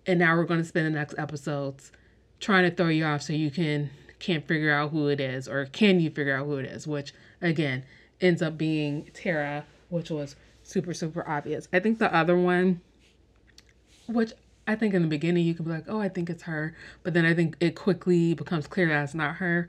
and 0.06 0.18
now 0.18 0.36
we're 0.36 0.44
going 0.44 0.60
to 0.60 0.68
spend 0.68 0.86
the 0.86 0.90
next 0.90 1.14
episodes 1.16 1.90
trying 2.38 2.68
to 2.68 2.76
throw 2.76 2.88
you 2.88 3.06
off 3.06 3.22
so 3.22 3.32
you 3.32 3.50
can 3.50 3.88
can't 4.18 4.46
figure 4.46 4.73
out 4.73 4.90
who 4.90 5.08
it 5.08 5.20
is 5.20 5.49
or 5.49 5.66
can 5.66 6.00
you 6.00 6.11
figure 6.11 6.37
out 6.37 6.46
who 6.46 6.56
it 6.56 6.64
is 6.66 6.87
which 6.87 7.12
again 7.40 7.85
ends 8.20 8.42
up 8.42 8.56
being 8.56 9.08
tara 9.12 9.64
which 9.88 10.11
was 10.11 10.37
super 10.62 10.94
super 10.94 11.26
obvious 11.28 11.68
i 11.73 11.80
think 11.80 11.99
the 11.99 12.14
other 12.14 12.37
one 12.37 12.80
which 14.06 14.32
i 14.66 14.75
think 14.75 14.94
in 14.94 15.02
the 15.02 15.08
beginning 15.08 15.44
you 15.44 15.54
can 15.54 15.64
be 15.64 15.70
like 15.70 15.85
oh 15.88 16.00
i 16.00 16.08
think 16.08 16.30
it's 16.30 16.44
her 16.44 16.75
but 17.02 17.14
then 17.14 17.26
i 17.26 17.35
think 17.35 17.56
it 17.61 17.75
quickly 17.75 18.35
becomes 18.35 18.66
clear 18.66 18.88
that 18.88 19.04
it's 19.04 19.14
not 19.14 19.37
her 19.37 19.68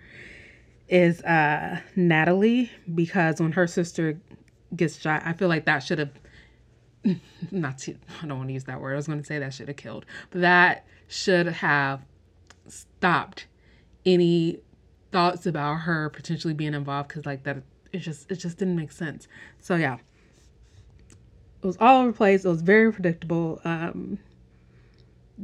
is 0.87 1.21
uh 1.23 1.79
natalie 1.95 2.71
because 2.95 3.41
when 3.41 3.51
her 3.51 3.67
sister 3.67 4.17
gets 4.75 4.97
shot 4.97 5.21
i 5.25 5.33
feel 5.33 5.49
like 5.49 5.65
that 5.65 5.79
should 5.79 5.99
have 5.99 6.11
not 7.51 7.77
to, 7.79 7.95
I 8.21 8.27
don't 8.27 8.37
want 8.37 8.49
to 8.49 8.53
use 8.53 8.65
that 8.65 8.81
word. 8.81 8.93
I 8.93 8.95
was 8.95 9.07
going 9.07 9.19
to 9.19 9.25
say 9.25 9.39
that 9.39 9.53
should 9.53 9.67
have 9.67 9.77
killed, 9.77 10.05
but 10.31 10.41
that 10.41 10.85
should 11.07 11.47
have 11.47 12.01
stopped 12.67 13.45
any 14.07 14.59
thoughts 15.11 15.45
about 15.45 15.81
her 15.81 16.09
potentially 16.09 16.53
being 16.53 16.73
involved 16.73 17.09
because 17.09 17.25
like 17.25 17.43
that 17.43 17.57
it 17.91 17.99
just 17.99 18.31
it 18.31 18.35
just 18.35 18.57
didn't 18.57 18.75
make 18.75 18.91
sense. 18.91 19.27
So 19.59 19.75
yeah, 19.75 19.97
it 21.61 21.65
was 21.65 21.77
all 21.79 22.01
over 22.01 22.11
the 22.11 22.17
place. 22.17 22.45
It 22.45 22.49
was 22.49 22.61
very 22.61 22.91
predictable. 22.91 23.61
Um, 23.63 24.19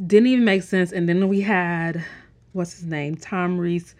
didn't 0.07 0.27
even 0.27 0.45
make 0.45 0.63
sense. 0.63 0.91
And 0.91 1.07
then 1.07 1.27
we 1.27 1.41
had 1.41 2.03
what's 2.53 2.73
his 2.73 2.85
name, 2.85 3.15
Tom 3.15 3.57
Rhys, 3.57 3.95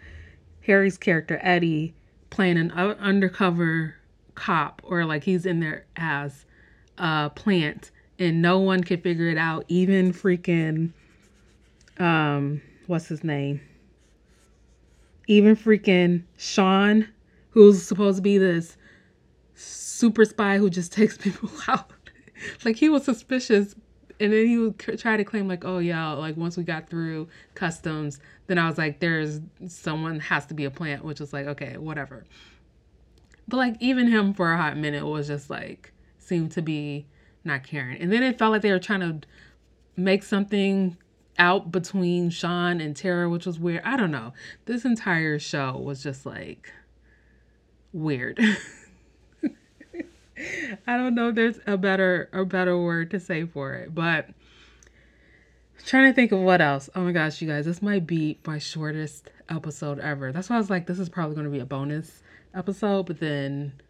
Harry's 0.62 0.96
character 0.96 1.38
Eddie, 1.42 1.94
playing 2.30 2.56
an 2.56 2.70
undercover 2.72 3.96
cop, 4.34 4.80
or 4.84 5.04
like 5.04 5.24
he's 5.24 5.46
in 5.46 5.60
there 5.60 5.84
as 5.96 6.44
a 6.98 7.30
plant, 7.34 7.90
and 8.18 8.40
no 8.40 8.58
one 8.58 8.82
could 8.82 9.02
figure 9.02 9.28
it 9.28 9.38
out. 9.38 9.64
Even 9.68 10.12
freaking, 10.12 10.90
um, 11.98 12.62
what's 12.86 13.08
his 13.08 13.24
name? 13.24 13.60
Even 15.26 15.56
freaking 15.56 16.24
Sean, 16.36 17.08
who's 17.50 17.82
supposed 17.82 18.16
to 18.16 18.22
be 18.22 18.38
this 18.38 18.76
super 19.54 20.24
spy 20.24 20.58
who 20.58 20.68
just 20.68 20.92
takes 20.98 21.16
people 21.16 21.50
out. 21.68 21.90
like 22.64 22.76
he 22.76 22.88
was 22.88 23.04
suspicious 23.04 23.74
and 24.20 24.32
then 24.32 24.46
he 24.46 24.58
would 24.58 24.78
try 24.98 25.16
to 25.16 25.24
claim 25.24 25.48
like 25.48 25.64
oh 25.64 25.78
yeah 25.78 26.12
like 26.12 26.36
once 26.36 26.56
we 26.56 26.62
got 26.62 26.88
through 26.88 27.28
customs 27.54 28.20
then 28.46 28.58
i 28.58 28.68
was 28.68 28.78
like 28.78 29.00
there's 29.00 29.40
someone 29.66 30.20
has 30.20 30.46
to 30.46 30.54
be 30.54 30.64
a 30.64 30.70
plant 30.70 31.04
which 31.04 31.20
was 31.20 31.32
like 31.32 31.46
okay 31.46 31.76
whatever 31.76 32.24
but 33.48 33.56
like 33.56 33.76
even 33.80 34.06
him 34.06 34.32
for 34.32 34.52
a 34.52 34.56
hot 34.56 34.76
minute 34.76 35.04
was 35.04 35.26
just 35.26 35.50
like 35.50 35.92
seemed 36.18 36.50
to 36.50 36.62
be 36.62 37.06
not 37.44 37.62
caring 37.64 38.00
and 38.00 38.12
then 38.12 38.22
it 38.22 38.38
felt 38.38 38.52
like 38.52 38.62
they 38.62 38.72
were 38.72 38.78
trying 38.78 39.00
to 39.00 39.26
make 39.96 40.22
something 40.22 40.96
out 41.38 41.72
between 41.72 42.30
sean 42.30 42.80
and 42.80 42.96
tara 42.96 43.28
which 43.28 43.46
was 43.46 43.58
weird 43.58 43.82
i 43.84 43.96
don't 43.96 44.10
know 44.10 44.32
this 44.66 44.84
entire 44.84 45.38
show 45.38 45.76
was 45.76 46.02
just 46.02 46.24
like 46.24 46.72
weird 47.92 48.38
I 50.86 50.96
don't 50.96 51.14
know 51.14 51.28
if 51.28 51.34
there's 51.34 51.60
a 51.66 51.76
better 51.76 52.28
a 52.32 52.44
better 52.44 52.76
word 52.76 53.10
to 53.12 53.20
say 53.20 53.44
for 53.44 53.74
it, 53.74 53.94
but 53.94 54.26
I'm 54.28 55.84
trying 55.86 56.10
to 56.10 56.14
think 56.14 56.32
of 56.32 56.40
what 56.40 56.60
else. 56.60 56.90
Oh 56.94 57.02
my 57.02 57.12
gosh, 57.12 57.40
you 57.40 57.48
guys, 57.48 57.66
this 57.66 57.82
might 57.82 58.06
be 58.06 58.38
my 58.46 58.58
shortest 58.58 59.30
episode 59.48 60.00
ever. 60.00 60.32
That's 60.32 60.50
why 60.50 60.56
I 60.56 60.58
was 60.58 60.70
like, 60.70 60.86
this 60.86 60.98
is 60.98 61.08
probably 61.08 61.34
going 61.34 61.46
to 61.46 61.52
be 61.52 61.60
a 61.60 61.66
bonus 61.66 62.22
episode, 62.54 63.06
but 63.06 63.20
then 63.20 63.80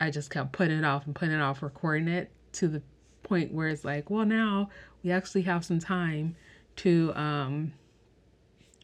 I 0.00 0.10
just 0.10 0.30
kept 0.30 0.52
putting 0.52 0.78
it 0.78 0.84
off 0.84 1.06
and 1.06 1.14
putting 1.14 1.34
it 1.34 1.42
off 1.42 1.62
recording 1.62 2.08
it 2.08 2.30
to 2.52 2.68
the 2.68 2.82
point 3.22 3.52
where 3.52 3.68
it's 3.68 3.84
like, 3.84 4.08
well, 4.08 4.24
now 4.24 4.70
we 5.02 5.10
actually 5.10 5.42
have 5.42 5.64
some 5.64 5.78
time 5.78 6.36
to 6.82 7.12
um 7.14 7.72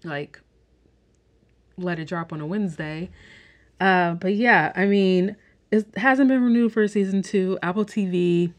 like 0.05 0.41
let 1.77 1.99
it 1.99 2.09
drop 2.09 2.33
on 2.33 2.41
a 2.41 2.47
Wednesday. 2.47 3.11
Uh, 3.81 4.15
but 4.15 4.35
yeah, 4.35 4.73
I 4.75 4.87
mean, 4.87 5.37
it 5.71 5.87
hasn't 5.97 6.29
been 6.29 6.43
renewed 6.43 6.73
for 6.73 6.87
season 6.89 7.23
two. 7.23 7.59
Apple 7.63 7.85
TV, 7.85 8.53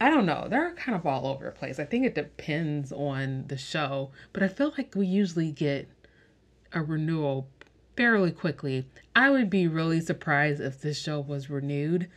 I 0.00 0.10
don't 0.10 0.26
know. 0.26 0.46
They're 0.48 0.74
kind 0.74 0.96
of 0.96 1.06
all 1.06 1.26
over 1.26 1.44
the 1.44 1.52
place. 1.52 1.78
I 1.78 1.84
think 1.84 2.04
it 2.04 2.14
depends 2.14 2.92
on 2.92 3.44
the 3.48 3.56
show, 3.56 4.10
but 4.32 4.42
I 4.42 4.48
feel 4.48 4.72
like 4.76 4.94
we 4.94 5.06
usually 5.06 5.50
get 5.50 5.88
a 6.72 6.82
renewal 6.82 7.48
fairly 7.96 8.30
quickly. 8.30 8.86
I 9.14 9.30
would 9.30 9.48
be 9.48 9.66
really 9.66 10.00
surprised 10.00 10.60
if 10.60 10.80
this 10.80 11.00
show 11.00 11.20
was 11.20 11.48
renewed. 11.48 12.08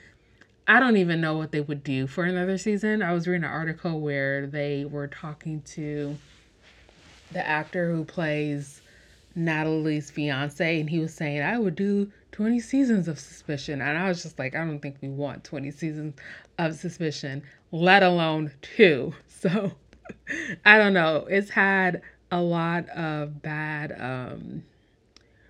I 0.70 0.80
don't 0.80 0.98
even 0.98 1.20
know 1.20 1.36
what 1.36 1.52
they 1.52 1.62
would 1.62 1.84
do 1.84 2.06
for 2.06 2.26
another 2.26 2.60
season. 2.60 3.02
I 3.02 3.12
was 3.12 3.28
reading 3.28 3.44
an 3.44 3.50
article 3.50 4.00
where 4.00 4.46
they 4.46 4.86
were 4.86 5.08
talking 5.08 5.64
to 5.64 6.16
the 7.32 7.46
actor 7.46 7.92
who 7.92 8.06
plays 8.06 8.84
Natalie's 9.34 10.12
fiance, 10.12 10.80
and 10.80 10.88
he 10.88 11.00
was 11.00 11.12
saying, 11.12 11.42
I 11.42 11.58
would 11.58 11.76
do 11.76 12.12
20 12.34 12.60
seasons 12.60 13.08
of 13.08 13.18
suspicion. 13.18 13.82
And 13.82 13.98
I 13.98 14.08
was 14.10 14.22
just 14.22 14.38
like, 14.38 14.54
I 14.54 14.60
don't 14.60 14.80
think 14.80 14.98
we 15.02 15.10
want 15.10 15.44
20 15.44 15.72
seasons 15.72 16.14
of 16.60 16.76
suspicion, 16.76 17.42
let 17.72 18.04
alone 18.04 18.52
two. 18.62 19.14
So 19.40 19.72
I 20.66 20.78
don't 20.78 20.94
know. 20.94 21.26
It's 21.30 21.50
had 21.50 22.02
a 22.30 22.42
lot 22.42 22.90
of 22.90 23.42
bad 23.42 23.96
um, 23.98 24.66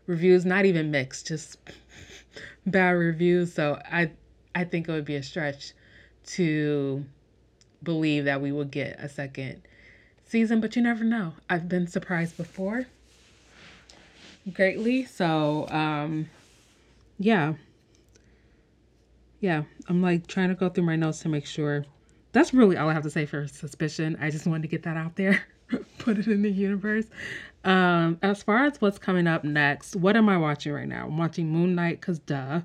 reviews, 0.06 0.46
not 0.46 0.66
even 0.66 0.92
mixed, 0.92 1.26
just 1.26 1.58
bad 2.68 2.92
reviews. 2.92 3.52
So 3.52 3.82
I 3.92 4.12
I 4.56 4.64
think 4.64 4.88
it 4.88 4.92
would 4.92 5.06
be 5.06 5.16
a 5.16 5.24
stretch 5.24 5.74
to 6.28 7.06
believe 7.84 8.26
that 8.26 8.42
we 8.42 8.52
would 8.52 8.72
get 8.72 9.00
a 9.00 9.10
second 9.10 9.62
season, 10.26 10.60
but 10.60 10.76
you 10.76 10.82
never 10.82 11.04
know. 11.04 11.34
I've 11.50 11.70
been 11.70 11.88
surprised 11.88 12.38
before 12.38 12.88
greatly. 14.54 15.06
So 15.06 15.68
um 15.70 16.30
yeah. 17.18 17.54
Yeah, 19.42 19.64
I'm 19.88 20.02
like 20.02 20.28
trying 20.28 20.50
to 20.50 20.56
go 20.56 20.70
through 20.70 20.84
my 20.84 20.96
notes 20.96 21.22
to 21.22 21.30
make 21.30 21.46
sure. 21.46 21.86
That's 22.32 22.54
really 22.54 22.78
all 22.78 22.90
I 22.90 22.94
have 22.94 23.04
to 23.04 23.10
say 23.10 23.26
for 23.26 23.48
suspicion. 23.48 24.18
I 24.20 24.30
just 24.30 24.46
wanted 24.46 24.64
to 24.64 24.68
get 24.68 24.84
that 24.84 24.98
out 24.98 25.16
there, 25.16 25.44
put 25.98 26.18
it 26.18 26.28
in 26.28 26.42
the 26.42 26.52
universe. 26.52 27.06
Um, 27.64 28.20
as 28.22 28.44
far 28.44 28.66
as 28.66 28.80
what's 28.82 29.00
coming 29.00 29.28
up 29.28 29.44
next, 29.44 29.96
what 29.96 30.16
am 30.16 30.30
I 30.30 30.38
watching 30.38 30.74
right 30.74 30.88
now? 30.88 31.06
I'm 31.06 31.18
watching 31.18 31.50
Moon 31.50 31.74
Knight 31.76 32.02
because 32.02 32.20
duh, 32.20 32.62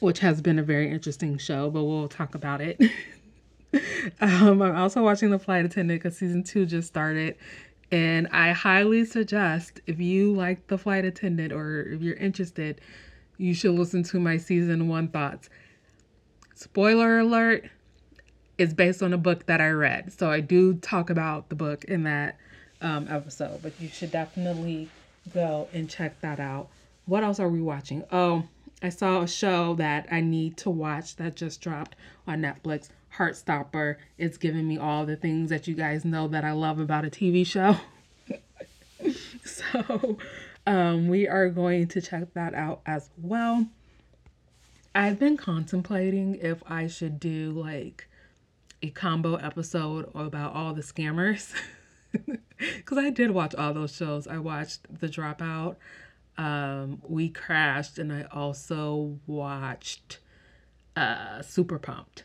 which 0.00 0.20
has 0.20 0.40
been 0.40 0.58
a 0.58 0.62
very 0.62 0.90
interesting 0.90 1.38
show, 1.38 1.70
but 1.70 1.84
we'll 1.84 2.08
talk 2.08 2.34
about 2.34 2.60
it. 2.60 2.80
um, 4.20 4.62
I'm 4.62 4.76
also 4.76 5.02
watching 5.02 5.30
The 5.30 5.38
Flight 5.38 5.64
Attendant 5.64 6.02
because 6.02 6.16
season 6.16 6.42
two 6.42 6.66
just 6.66 6.88
started. 6.88 7.36
And 7.90 8.28
I 8.32 8.52
highly 8.52 9.04
suggest 9.04 9.80
if 9.86 9.98
you 9.98 10.32
like 10.32 10.66
The 10.66 10.78
Flight 10.78 11.04
Attendant 11.04 11.52
or 11.52 11.82
if 11.82 12.02
you're 12.02 12.16
interested, 12.16 12.80
you 13.38 13.54
should 13.54 13.72
listen 13.72 14.02
to 14.04 14.20
my 14.20 14.36
season 14.36 14.88
one 14.88 15.08
thoughts. 15.08 15.48
Spoiler 16.54 17.20
alert, 17.20 17.70
it's 18.58 18.74
based 18.74 19.02
on 19.02 19.12
a 19.12 19.18
book 19.18 19.46
that 19.46 19.60
I 19.60 19.70
read. 19.70 20.12
So 20.12 20.30
I 20.30 20.40
do 20.40 20.74
talk 20.74 21.08
about 21.08 21.48
the 21.48 21.54
book 21.54 21.84
in 21.84 22.02
that 22.02 22.36
um, 22.82 23.06
episode, 23.08 23.62
but 23.62 23.72
you 23.80 23.88
should 23.88 24.10
definitely 24.10 24.88
go 25.32 25.68
and 25.72 25.88
check 25.88 26.20
that 26.20 26.40
out. 26.40 26.68
What 27.06 27.22
else 27.22 27.40
are 27.40 27.48
we 27.48 27.62
watching? 27.62 28.04
Oh, 28.12 28.44
I 28.82 28.90
saw 28.90 29.22
a 29.22 29.28
show 29.28 29.74
that 29.74 30.06
I 30.10 30.20
need 30.20 30.56
to 30.58 30.70
watch 30.70 31.16
that 31.16 31.34
just 31.34 31.60
dropped 31.60 31.96
on 32.26 32.42
Netflix. 32.42 32.88
Heartstopper. 33.16 33.96
It's 34.16 34.36
giving 34.36 34.68
me 34.68 34.78
all 34.78 35.04
the 35.04 35.16
things 35.16 35.50
that 35.50 35.66
you 35.66 35.74
guys 35.74 36.04
know 36.04 36.28
that 36.28 36.44
I 36.44 36.52
love 36.52 36.78
about 36.78 37.04
a 37.04 37.10
TV 37.10 37.44
show. 37.44 37.76
so 39.44 40.18
um, 40.66 41.08
we 41.08 41.26
are 41.26 41.48
going 41.48 41.88
to 41.88 42.00
check 42.00 42.34
that 42.34 42.54
out 42.54 42.80
as 42.86 43.10
well. 43.20 43.66
I've 44.94 45.18
been 45.18 45.36
contemplating 45.36 46.36
if 46.36 46.62
I 46.66 46.86
should 46.86 47.18
do 47.18 47.50
like 47.50 48.08
a 48.82 48.90
combo 48.90 49.34
episode 49.36 50.10
about 50.14 50.54
all 50.54 50.74
the 50.74 50.82
scammers. 50.82 51.52
Because 52.58 52.98
I 52.98 53.10
did 53.10 53.30
watch 53.30 53.54
all 53.54 53.72
those 53.72 53.94
shows. 53.94 54.26
I 54.26 54.38
watched 54.38 54.80
The 55.00 55.08
Dropout, 55.08 55.76
um, 56.38 57.02
We 57.06 57.28
Crashed, 57.28 57.98
and 57.98 58.12
I 58.12 58.26
also 58.32 59.18
watched 59.26 60.20
uh, 60.96 61.42
Super 61.42 61.78
Pumped. 61.78 62.24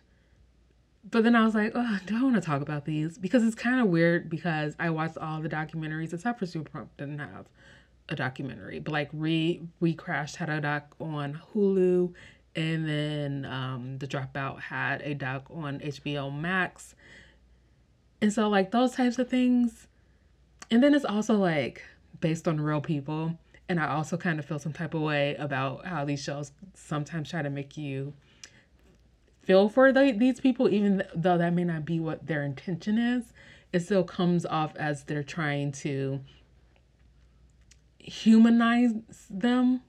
But 1.09 1.25
then 1.25 1.35
I 1.35 1.43
was 1.43 1.53
like, 1.53 1.73
oh, 1.75 1.99
I 2.09 2.23
want 2.23 2.35
to 2.35 2.41
talk 2.41 2.61
about 2.61 2.85
these? 2.85 3.17
Because 3.17 3.43
it's 3.43 3.55
kind 3.55 3.81
of 3.81 3.87
weird 3.87 4.29
because 4.29 4.75
I 4.79 4.89
watched 4.89 5.17
all 5.17 5.41
the 5.41 5.49
documentaries 5.49 6.13
except 6.13 6.39
for 6.39 6.45
Super 6.45 6.69
Pumped. 6.69 6.97
Didn't 6.97 7.19
have 7.19 7.47
a 8.09 8.15
documentary, 8.15 8.79
but 8.79 8.91
like 8.91 9.09
re 9.13 9.61
we 9.79 9.93
crashed 9.93 10.37
had 10.37 10.49
a 10.49 10.61
doc 10.61 10.95
on 10.99 11.41
Hulu, 11.53 12.13
and 12.55 12.87
then 12.87 13.45
um, 13.45 13.97
the 13.97 14.07
Dropout 14.07 14.59
had 14.61 15.01
a 15.01 15.13
doc 15.13 15.45
on 15.49 15.79
HBO 15.79 16.33
Max, 16.33 16.95
and 18.21 18.31
so 18.31 18.49
like 18.49 18.71
those 18.71 18.93
types 18.93 19.19
of 19.19 19.29
things, 19.29 19.87
and 20.69 20.83
then 20.83 20.93
it's 20.93 21.05
also 21.05 21.35
like 21.35 21.83
based 22.19 22.47
on 22.47 22.59
real 22.59 22.81
people, 22.81 23.37
and 23.69 23.79
I 23.79 23.87
also 23.87 24.17
kind 24.17 24.39
of 24.39 24.45
feel 24.45 24.59
some 24.59 24.73
type 24.73 24.93
of 24.93 25.01
way 25.01 25.35
about 25.35 25.85
how 25.85 26.05
these 26.05 26.21
shows 26.21 26.51
sometimes 26.73 27.29
try 27.29 27.41
to 27.41 27.49
make 27.49 27.77
you 27.77 28.13
feel 29.41 29.69
for 29.69 29.91
the, 29.91 30.11
these 30.11 30.39
people, 30.39 30.69
even 30.69 31.03
though 31.15 31.37
that 31.37 31.53
may 31.53 31.63
not 31.63 31.85
be 31.85 31.99
what 31.99 32.27
their 32.27 32.43
intention 32.43 32.97
is. 32.97 33.33
It 33.71 33.81
still 33.81 34.03
comes 34.03 34.45
off 34.45 34.75
as 34.75 35.03
they're 35.03 35.23
trying 35.23 35.71
to 35.73 36.21
humanize 37.97 38.93
them 39.29 39.81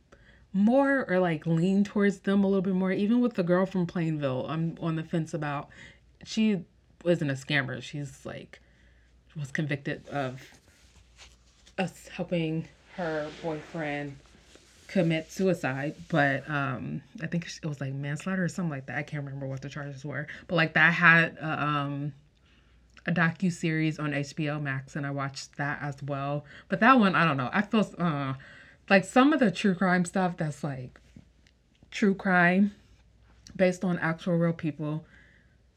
more 0.52 1.04
or 1.08 1.18
like 1.18 1.46
lean 1.46 1.84
towards 1.84 2.20
them 2.20 2.44
a 2.44 2.46
little 2.46 2.62
bit 2.62 2.74
more. 2.74 2.92
Even 2.92 3.20
with 3.20 3.34
the 3.34 3.42
girl 3.42 3.66
from 3.66 3.86
Plainville, 3.86 4.46
I'm 4.48 4.76
on 4.80 4.96
the 4.96 5.02
fence 5.02 5.34
about. 5.34 5.68
She 6.24 6.64
wasn't 7.04 7.30
a 7.30 7.34
scammer. 7.34 7.82
She's 7.82 8.24
like 8.24 8.60
was 9.36 9.50
convicted 9.50 10.08
of 10.08 10.40
us 11.76 12.08
helping 12.08 12.68
her 12.96 13.28
boyfriend 13.42 14.16
commit 14.86 15.32
suicide, 15.32 15.94
but 16.08 16.48
um, 16.48 17.02
I 17.22 17.26
think 17.26 17.46
it 17.62 17.66
was 17.66 17.80
like 17.80 17.92
manslaughter 17.92 18.44
or 18.44 18.48
something 18.48 18.70
like 18.70 18.86
that. 18.86 18.98
I 18.98 19.02
can't 19.02 19.24
remember 19.24 19.46
what 19.46 19.62
the 19.62 19.68
charges 19.68 20.04
were, 20.04 20.26
but 20.46 20.56
like 20.56 20.74
that 20.74 20.94
had 20.94 21.36
uh, 21.42 21.46
um, 21.46 22.12
a 23.06 23.12
docu 23.12 23.52
series 23.52 23.98
on 23.98 24.12
HBO 24.12 24.60
Max, 24.60 24.96
and 24.96 25.06
I 25.06 25.10
watched 25.10 25.56
that 25.56 25.80
as 25.82 26.02
well. 26.02 26.44
But 26.68 26.80
that 26.80 26.98
one, 26.98 27.14
I 27.14 27.24
don't 27.24 27.36
know. 27.36 27.50
I 27.52 27.62
feel 27.62 27.88
uh, 27.98 28.34
like 28.88 29.04
some 29.04 29.32
of 29.32 29.40
the 29.40 29.50
true 29.50 29.74
crime 29.74 30.04
stuff 30.04 30.36
that's 30.36 30.62
like 30.62 31.00
true 31.90 32.14
crime 32.14 32.72
based 33.56 33.84
on 33.84 33.98
actual 33.98 34.34
real 34.34 34.52
people 34.52 35.04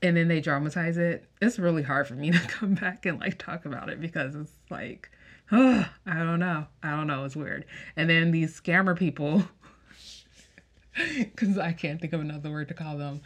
and 0.01 0.17
then 0.17 0.27
they 0.27 0.39
dramatize 0.39 0.97
it 0.97 1.25
it's 1.41 1.59
really 1.59 1.83
hard 1.83 2.07
for 2.07 2.15
me 2.15 2.31
to 2.31 2.39
come 2.47 2.73
back 2.73 3.05
and 3.05 3.19
like 3.19 3.37
talk 3.37 3.65
about 3.65 3.89
it 3.89 4.01
because 4.01 4.35
it's 4.35 4.53
like 4.69 5.11
oh, 5.51 5.89
i 6.05 6.13
don't 6.17 6.39
know. 6.39 6.65
I 6.83 6.91
don't 6.91 7.07
know. 7.07 7.25
It's 7.25 7.35
weird. 7.35 7.65
And 7.95 8.09
then 8.09 8.31
these 8.31 8.59
scammer 8.59 8.97
people 8.97 9.43
because 11.17 11.57
i 11.57 11.73
can't 11.73 12.01
think 12.01 12.13
of 12.13 12.21
another 12.21 12.51
word 12.51 12.67
to 12.69 12.73
call 12.73 12.97
them. 12.97 13.21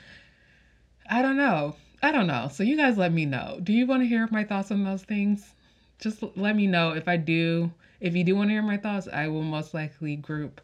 I 1.09 1.21
don't 1.21 1.37
know. 1.37 1.75
I 2.03 2.11
don't 2.11 2.27
know. 2.27 2.49
So 2.51 2.63
you 2.63 2.77
guys 2.77 2.97
let 2.97 3.13
me 3.13 3.25
know. 3.25 3.59
Do 3.61 3.73
you 3.73 3.85
want 3.85 4.03
to 4.03 4.07
hear 4.07 4.27
my 4.31 4.43
thoughts 4.43 4.71
on 4.71 4.83
those 4.83 5.03
things? 5.03 5.53
Just 5.99 6.23
let 6.35 6.55
me 6.55 6.67
know. 6.67 6.91
If 6.91 7.07
i 7.07 7.17
do 7.17 7.71
if 7.99 8.15
you 8.15 8.23
do 8.23 8.35
want 8.35 8.49
to 8.49 8.53
hear 8.53 8.63
my 8.63 8.77
thoughts 8.77 9.07
i 9.13 9.27
will 9.27 9.43
most 9.43 9.75
likely 9.75 10.15
group 10.15 10.59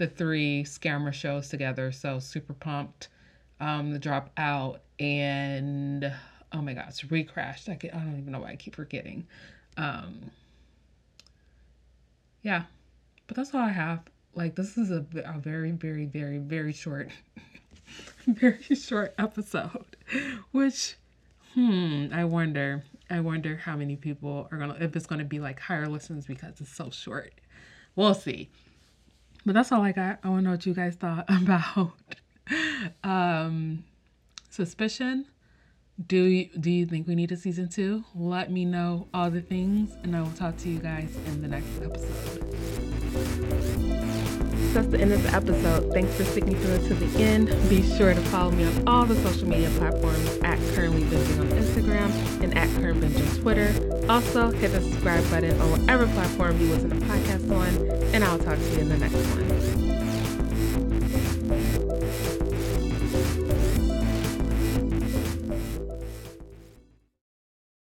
the 0.00 0.06
three 0.06 0.64
scammer 0.64 1.12
shows 1.12 1.48
together. 1.48 1.92
So 1.92 2.18
super 2.18 2.54
pumped 2.54 3.08
um, 3.60 3.92
the 3.92 4.00
dropout 4.00 4.78
and 4.98 6.10
oh 6.52 6.62
my 6.62 6.72
gosh, 6.72 7.04
recrashed. 7.04 7.68
I, 7.68 7.72
I 7.72 7.98
don't 7.98 8.18
even 8.18 8.32
know 8.32 8.40
why 8.40 8.52
I 8.52 8.56
keep 8.56 8.74
forgetting. 8.74 9.26
Um, 9.76 10.30
yeah, 12.42 12.64
but 13.26 13.36
that's 13.36 13.54
all 13.54 13.60
I 13.60 13.70
have. 13.70 14.00
Like 14.34 14.54
this 14.54 14.76
is 14.78 14.90
a, 14.90 15.04
a 15.24 15.38
very, 15.38 15.72
very, 15.72 16.06
very, 16.06 16.38
very 16.38 16.72
short, 16.72 17.10
very 18.26 18.62
short 18.74 19.14
episode, 19.18 19.96
which, 20.52 20.96
hmm, 21.54 22.06
I 22.12 22.24
wonder. 22.24 22.84
I 23.12 23.18
wonder 23.18 23.56
how 23.56 23.76
many 23.76 23.96
people 23.96 24.48
are 24.52 24.58
gonna 24.58 24.76
if 24.80 24.94
it's 24.94 25.06
gonna 25.06 25.24
be 25.24 25.40
like 25.40 25.58
higher 25.58 25.88
listens 25.88 26.26
because 26.26 26.60
it's 26.60 26.74
so 26.74 26.90
short. 26.90 27.32
We'll 27.96 28.14
see. 28.14 28.50
But 29.44 29.54
that's 29.54 29.72
all 29.72 29.82
I 29.82 29.92
got. 29.92 30.18
I 30.22 30.28
want 30.28 30.40
to 30.40 30.44
know 30.44 30.50
what 30.52 30.66
you 30.66 30.74
guys 30.74 30.94
thought 30.94 31.24
about 31.28 31.92
um, 33.02 33.84
suspicion. 34.50 35.26
Do 36.06 36.22
you, 36.24 36.48
do 36.58 36.70
you 36.70 36.86
think 36.86 37.06
we 37.06 37.14
need 37.14 37.30
a 37.30 37.36
season 37.36 37.68
two? 37.68 38.04
Let 38.14 38.50
me 38.50 38.64
know 38.64 39.08
all 39.12 39.30
the 39.30 39.42
things, 39.42 39.94
and 40.02 40.16
I 40.16 40.22
will 40.22 40.30
talk 40.30 40.56
to 40.58 40.68
you 40.68 40.78
guys 40.78 41.14
in 41.26 41.42
the 41.42 41.48
next 41.48 41.68
episode. 41.82 42.40
That's 44.72 44.86
the 44.86 44.98
end 44.98 45.12
of 45.12 45.22
the 45.22 45.34
episode. 45.34 45.92
Thanks 45.92 46.14
for 46.14 46.24
sticking 46.24 46.54
through 46.56 46.74
it 46.76 46.88
to 46.88 46.94
the 46.94 47.22
end. 47.22 47.48
Be 47.68 47.82
sure 47.82 48.14
to 48.14 48.20
follow 48.22 48.50
me 48.50 48.64
on 48.64 48.88
all 48.88 49.04
the 49.04 49.16
social 49.16 49.46
media 49.46 49.68
platforms 49.70 50.38
at 50.42 50.58
Currently 50.74 51.02
Binging 51.02 51.40
on 51.40 51.48
Instagram 51.48 52.42
and 52.42 52.56
at 52.56 52.68
Current 52.80 53.00
Binge 53.00 53.16
on 53.16 53.36
Twitter. 53.42 53.74
Also, 54.08 54.50
hit 54.50 54.72
the 54.72 54.80
subscribe 54.80 55.28
button 55.28 55.60
on 55.60 55.70
whatever 55.72 56.06
platform 56.06 56.58
you 56.60 56.68
listen 56.68 56.88
to 56.88 56.96
podcasts 56.96 57.50
on, 57.50 58.14
and 58.14 58.24
I'll 58.24 58.38
talk 58.38 58.56
to 58.56 58.70
you 58.70 58.78
in 58.78 58.88
the 58.88 58.96
next 58.96 59.16
one. 59.16 59.69